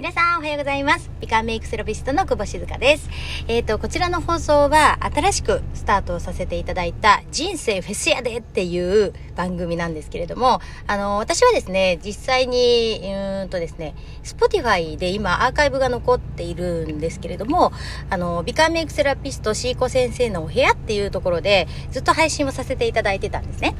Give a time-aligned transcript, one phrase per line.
[0.00, 1.10] 皆さんおはようございます。
[1.20, 3.10] 美顔メイクセラピストの久保静香です。
[3.48, 13.94] えっ、ー、と、こちらの放送は新しくスタートさせていただいた人生フェスやでっていう番組なんですけれども、あの、私はですね、実際に、うんとですね、
[14.24, 17.70] Spotify で今アーカイブが残っているんですけれども、
[18.08, 23.74] あの、美顔メイクセラピストシーコ先生のお部屋っていうところでずっと配信をさせていただいてたんですね。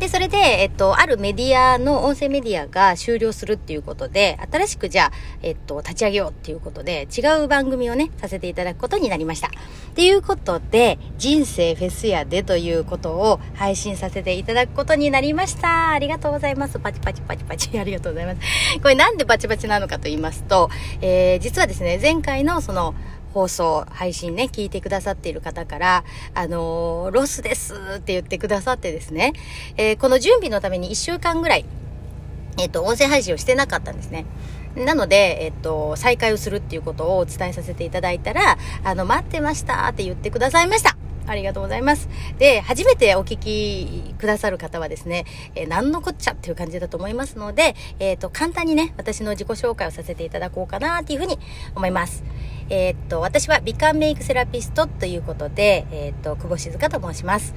[0.00, 5.12] で、それで、えっと、あるメディアの音声メディアが終了するっていうことで、新しくじゃあ、
[5.42, 9.48] えっと、立ち上げようっていうことで、違う番組をね、させていただくことになりました。
[9.48, 9.50] っ
[9.94, 15.90] ていうことで、人生フェスやでということを配信させていただくことになりました。
[15.90, 16.78] ありがとうございます。
[16.78, 17.68] パチパチパチパチ。
[17.78, 18.80] ありがとうございます。
[18.80, 20.70] これなんでパチパチなのかと言いますと、
[21.02, 22.94] えー、実はですね、前回のその、
[23.32, 29.32] 放送、配信ね、聞いてくださっている方から、あのー、ロスですって言ってくださってですね、
[29.76, 31.64] えー、この準備のために1週間ぐらい、
[32.58, 34.26] えっ、と、音声配信をしてなかったんですね。
[34.76, 40.96] なので、えっと、再開をするっていうことをお伝えさせていただいたら、あの、待ってましたって言ってくださいました。
[41.26, 42.08] ありがとうございます。
[42.38, 51.38] で、初めてお聞きくださる方はですね、えー、何のこっちゃっていう感じだと思いますので、えっ、ー、と、簡単にね、私の自己紹介をさせていただこうかなっていうふうに
[51.74, 52.24] 思います。
[52.70, 57.52] えー、っと、私は美観メイクセラピストということで、えー、っと、久保静香と申します。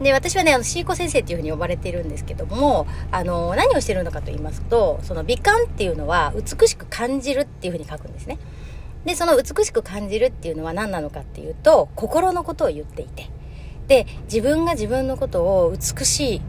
[0.00, 8.38] で、私はね、あの、シーコ先生っていうふうに呼ばれているんですけども、あの、何をしてるのかと言いますと、その美観っていうのは美しく感じるっていうふうに書くんですね。
[9.06, 13.30] で、その美しく感じるっていうのは何なのかっていうと、心のことを言っていて。
[13.88, 16.42] で、自分が自分のことを美しい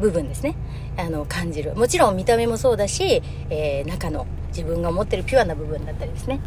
[0.00, 0.56] 部分ですね。
[0.96, 1.74] あの、感じる。
[1.76, 6.40] もちろん見た目もそうだし、えー、中の自分が持ってるピュアな部分だったりですね。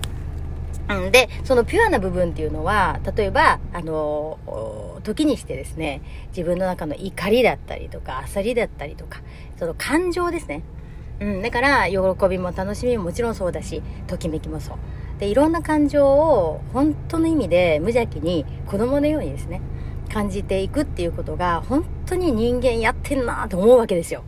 [0.90, 4.38] うん、で、そのピュアな部分っていうのは、例えば、あの、
[5.04, 9.22] 時にしてですね、自分の中の怒りだったりとか、焦りだったりとか、
[9.58, 10.64] その感情ですね。
[11.20, 11.98] うん、だから、喜
[12.30, 14.78] びも楽しみももちろんそうだし、ときめきもそう。
[15.20, 19.62] で、いろんな感情を、本当の意味で無邪気に、子供のようにですね、
[20.14, 24.24] 感じていくっていうことが、本当に人間やってんなと思うわけですよ。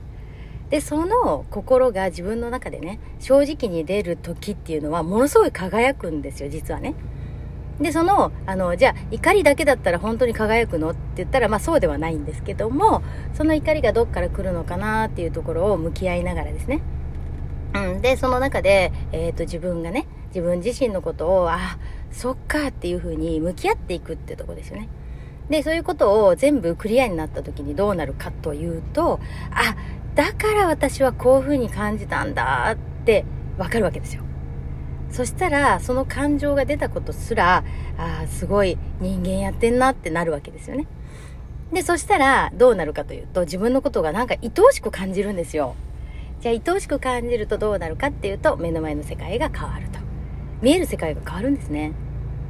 [0.70, 6.94] で、その心が自分の中でね、正直に出る時っていうのは、ものすごい輝くんですよ、実はね。
[7.80, 13.02] で、その、あの、じゃあ、怒りだけだったら本当に輝くのって言ったら、まあそうではないんですけども、
[13.34, 16.82] その怒りがどっから来るのかなっていうところを向き合いながらですね。
[17.74, 18.02] うん。
[18.02, 21.80] で、その中で、えっ、ー、と、自分がね、自分自身のことを、あ、
[22.12, 24.90] そっかっていうふうに向き合っていくってとこですよね。
[25.50, 29.20] で、そういうことを全部クリアになった時にどうなるかというと、
[29.52, 29.76] あ、
[30.20, 33.24] だから私はこういう風に感じたんだって
[33.58, 34.24] わかるわけですよ。
[35.10, 37.64] そしたら、その感情が出たことすら、
[37.98, 40.88] ああ、すごい人間やってんなってなるわけですよね。
[41.72, 45.76] で、そしたら、どうなるかというと、自分のことがなんか愛おしく感じるんですよ。
[46.42, 50.00] じゃあ、愛おしく感じるとどうなるかっていうと、目の前の世界が変わると。
[50.62, 51.94] 見える世界が変わるんですね。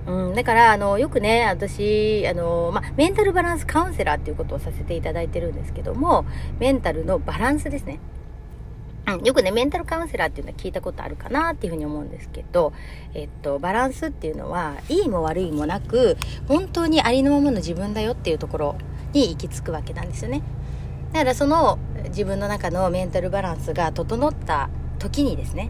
[0.10, 6.26] うん、だから、あの、よくね、私、あの、まメンタルバランスカウンセラーっていうことをさせていただいてるんですけども、
[6.58, 8.00] メンタルのバランスですね。
[9.08, 12.74] うん、よくね、メンタルカウンセラーっていうのは聞いたことあるかなっていうふうに思うんですけど、
[13.14, 18.76] えっと、バランスっていうのは、いいも悪いもなく、本当にありのままの自分だよっていうところ
[19.14, 20.42] に行き着くわけなんですよね。
[21.14, 21.78] だからその
[22.10, 25.70] 自分の中のメンタルバランスが整った時にですね、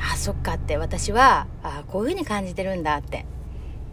[0.00, 3.24] あそっかって私はあこういう風に感じてるんだって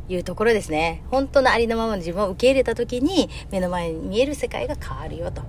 [0.10, 1.04] いうところですね。
[1.10, 5.42] 本当のありのままの自分を受け入れた時に目の前に見える世界が変わるよと。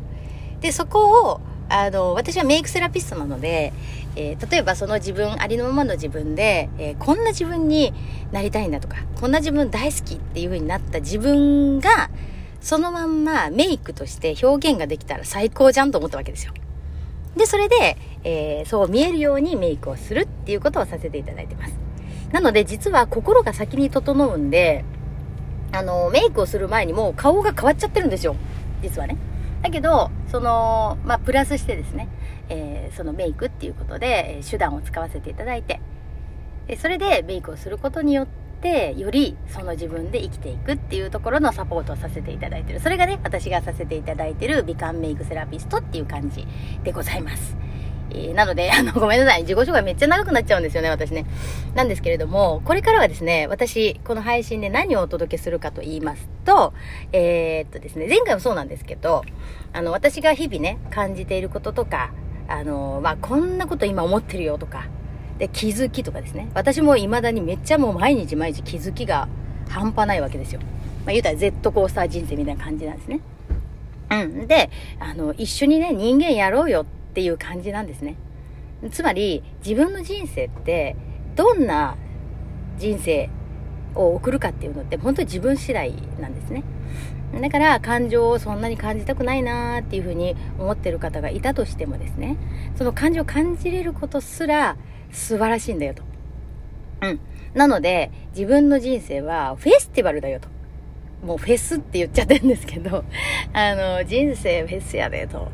[0.61, 3.73] でそこをあの私はメイクセラピストなので、
[4.17, 7.93] えー、例えばその自分ありのままの自分で、えー、こんな自分に
[8.33, 12.11] なりたいんだとかこんな自分大好きっていう風になった自分が
[12.61, 16.55] そのまんまメイクとして表現ができたら最高じゃんと思ったわけですよ。
[17.37, 21.75] で、それで、えー、そう見えるようにメイクをするっていうことをさせていただいてます。
[22.33, 24.85] なので、実は心が先に整うんで、
[25.73, 28.37] あの、メイクをする前にもう顔が変わっちゃってるんですよ。
[28.83, 29.17] 実はね。
[29.63, 32.09] だけど、その、まあ、プラスしてですね、
[32.49, 35.81] えー、そのメイクっていうことで、手段を使わせていただいて、
[36.79, 46.47] それでメイクをすることによって、てよりその自分で生きていくっていうところのサポートをさせていただいてるそれがね私がさせていただいてる美観メイクセラピストっていう感じ
[46.83, 47.57] でございます
[48.11, 49.43] えー、なので、あの、ごめんなさい。
[49.43, 51.25] 自己紹介めっちゃ長くなっちゃうんですよね、私ね。
[51.75, 56.75] なんですけれども、これからはですね、私、この配信で何をお届けするかと言いますと、
[57.13, 59.25] えー、っとですね、前回もそうなんですけど、
[59.73, 62.13] あの、私が日々ね、感じていることとか、
[62.47, 64.85] あの、まあ、こんなこと今思ってるよとか、
[65.39, 66.49] で、気づきとかですね。
[66.55, 69.29] 私も未だにめっちゃもう毎日毎日気づきが
[69.69, 70.61] 半端ないわけですよ。
[71.05, 73.21] まあ言うたら Z コースター人生みたいな感じなんですね。
[74.11, 74.47] うん。
[74.47, 74.71] で、
[75.01, 78.17] あの、一緒にね、人間やろうよっていう感じなんですね。
[78.93, 80.97] つまり、自分の人生って、
[81.37, 81.97] どんな
[82.79, 83.31] 人生
[83.95, 86.63] を送るかっていうのって、本当に自分次第なんですね。
[87.41, 92.37] だから感情をそんなに感じたくないなーっていうふうに思ってる方がいたとしてもですね、
[92.77, 94.77] その感情を感じれることすら
[95.15, 96.03] 素晴らしいんだよと。
[97.03, 97.21] うん。
[97.55, 100.49] なので、自分の人生はフェスティバルだよと。
[101.25, 103.05] もうフェスって言っちゃってるんですけど、
[103.55, 105.49] あの、人生フェスやでと。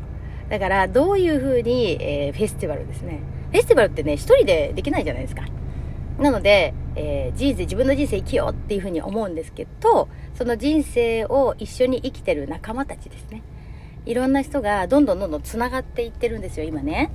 [0.49, 3.19] だから、どういうふうに、えー、フェスティバルですね。
[3.51, 5.43] フェスティバルってね、一人でできないじゃないですか。
[6.19, 13.43] なので、えー、人生、自分の人生生きようっていうふうに思うんですけど、その人生を一緒に生きてる仲間たちですね。
[14.05, 17.11] いろんな人がどんどんどんどん繋がっていってるんですよ、今ね。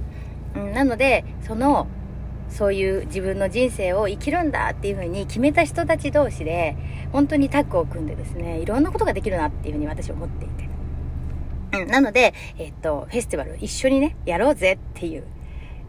[0.54, 1.88] うん、なので、その、
[2.48, 6.76] そういう自分の人生を生きるんだっていうふうに決めた人たち同士で、
[7.12, 10.66] 本当にタッグを組んでですね、いろんなことができるなっていうふうに私は思っていて。
[11.87, 15.25] なので、えっと、フェスティバル一緒にね、やろうぜっていう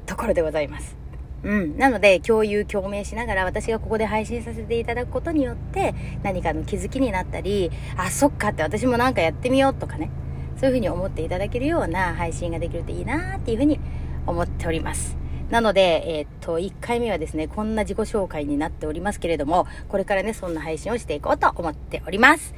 [0.05, 0.97] ところでございます。
[1.43, 1.77] うん。
[1.77, 5.93] なので、共有、共鳴しながら、私がここで配信させていただくことによって、
[6.23, 10.09] 何かの気づきになったり、あ、そっかって私もなんかやってみようとかね、
[10.57, 13.79] そういうふうに思っていただけるような配信ができるといいなっていうふうに
[14.25, 15.16] 思っております。
[15.49, 22.53] なので、えー、っと、1回目はですね、こんな自己紹介になっておりますけれども、これからね、そんな配信をしていこうと思っております。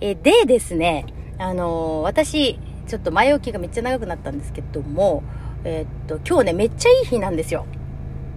[0.00, 1.06] えー、でですね、
[1.38, 5.22] あのー、私、ちょっと前置きがめっちゃ長くなったんですけども、
[5.64, 7.66] えっと、今日ね、めっちゃいい日なんですよ。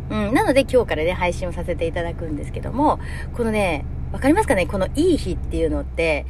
[0.09, 2.99] うん、なので今日からね、配信をさせていただくんですけども、
[3.33, 6.25] このね、わかりますかねこのいい日っていうのって、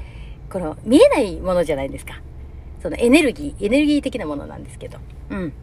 [0.52, 2.22] この見えないものじゃないですか。
[2.82, 5.00] そのエネルギー、エネルギー的なものなんですけど。
[5.30, 5.54] うん。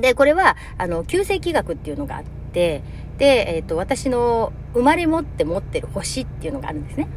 [0.00, 2.82] で、これは、あの、旧世紀学っていうのがあって、
[3.18, 7.08] で、えっ、ー、と、私の生まれ持って持ってる星っていうのがあるんですね。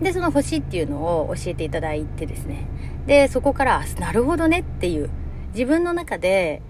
[0.00, 2.66] で、その星っていうのを教えていただいてですね。
[3.06, 5.10] で、そこから、なるほどねっていう、
[5.52, 6.62] 自分の中で、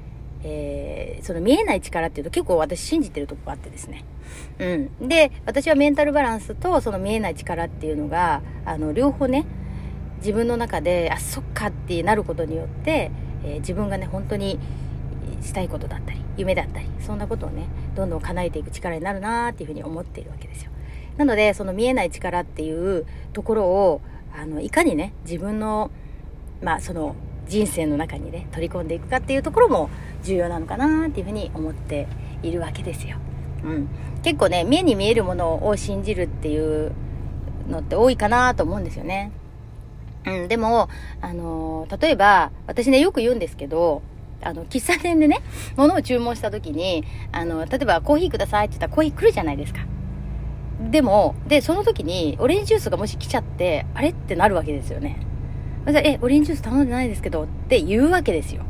[0.45, 4.05] えー、その見えない力っていうと結構私信じてるとこがあってですね。
[4.59, 5.09] うん。
[5.09, 9.47] で、私はメンタルバランスとその見えない力っていうのが、あの、両方ね、
[10.19, 13.11] 自分の中で、あ、そっかってなることによって、
[13.45, 14.59] えー、自分がね、本当に、
[15.43, 20.71] したいことだったり夢だったりそんなことをねどんどん叶えていく力になるなーっていうふうに思っているわけですよ。
[21.17, 24.01] なのでその見えない力っていうところを
[24.37, 25.91] あのいかにね自分の
[26.63, 27.17] まあその
[27.49, 29.91] 人生の中にね取り込んでいくかっていうところも
[30.23, 32.07] 重要なのかなっていうふうに思って
[32.43, 33.17] いるわけですよ、
[33.65, 33.89] うん、
[34.23, 36.93] 結構ね目に見えるものを信じるっていう
[37.69, 39.33] のって多いかなと思うんですよね。
[40.27, 40.89] うん、でも、
[41.21, 44.03] あのー、例えば、私ね、よく言うんですけど、
[44.43, 45.41] あの、喫茶店でね、
[45.77, 49.81] 物を注文した時に、あの、例えばコーヒーくださいって言ったらコーヒー来るじゃないですか。
[50.91, 55.19] でも、で、その時に、オレンジジュースがもし来ちゃって、あれってなるわけですよね。
[55.87, 58.63] え、オレンジジュース頼んでないですけど、って言うわけですよ。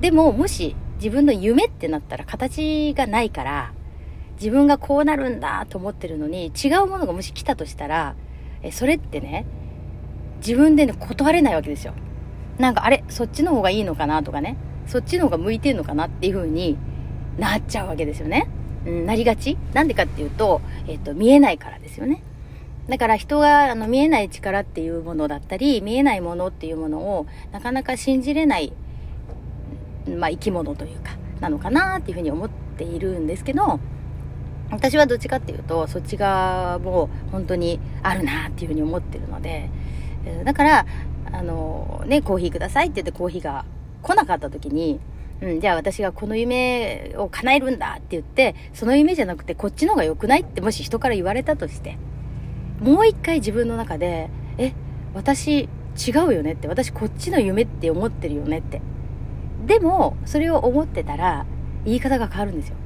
[0.00, 3.72] でも、もし、自分の夢ってなったら形がないから、
[4.40, 8.14] 自分がこうなるんだと思ってるのに、違うものがもし来たとしたら、
[8.62, 9.44] え、それってね、
[10.38, 11.92] 自分でね、断れないわけですよ。
[12.58, 14.56] なんか、あれ、そっちの方がいいのかなとかね。
[14.86, 16.76] そっちの方が向いてんのかなっていう風に
[17.38, 18.48] なっちゃうわけですよね。
[18.86, 22.22] うん、なりがちなんでかっていうと、えっ、と、見えないからですよね。
[22.88, 28.72] だから人があの見えない力っていうものだったり、見えないものっていうものをなかなか信じれない、
[30.08, 33.80] まあ生き物というか、なのかなっていうふうに思っているんですけど、
[34.70, 39.68] 私はどっちかっていうと、そっち側も本当にあるなっていうふうに思ってるので、
[40.44, 40.86] だから、
[41.32, 43.64] あの、ね、コーヒーくださいって言ってコーヒーが
[44.06, 45.00] 来なかった時に、
[45.40, 51.98] うん、じゃあ私がこの夢を叶えるんだって言って、その夢じゃなくてこっちの方が良くないってもし人から言われたとして、
[52.80, 54.72] もう一回自分の中で、え、
[55.12, 58.80] 私違うよねって、私こっちの夢って思ってるよねって。
[59.66, 61.46] でも、それを思ってたら、
[61.84, 62.76] 言い方が変わるんですよ。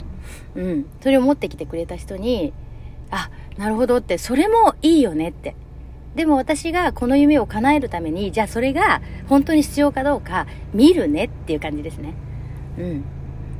[0.56, 0.86] うん。
[1.00, 2.52] それを持ってきてくれた人に、
[3.10, 5.54] あ、なるほどって、それもいいよねって。
[6.14, 12.14] でも私がこの夢を叶えるために、じゃあそれが本当に必要かどうか見るねっていう感じですね。
[12.78, 13.04] うん。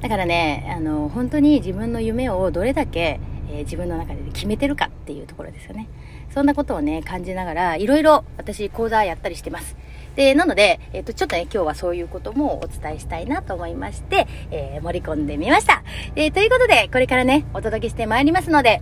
[0.00, 5.88] だからね、あの、本当に自分の夢をどれだけ、えー、自分の中で決めてるかっていうところですよね。
[6.30, 9.76] そんなことをね、感じながら、いろいろ私講座やったりしてます。
[10.16, 15.82] で、なので、えっ、ー、と、ちょっとね、今日はそういうこともお伝えしたいなと思いまして、えー、盛り込んでみました。
[16.16, 18.80] えー、ということで、これからね、お届けしてまいりますので、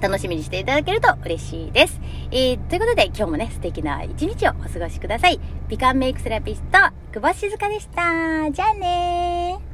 [0.00, 2.00] 楽しみにしていただけると嬉しいです。
[2.30, 5.40] えー、ということで今日もね、素敵な一日をお過ごしください。
[5.68, 6.78] 美観メイクセラピスト、
[7.12, 8.50] 久保静香でした。
[8.50, 9.69] じゃあねー。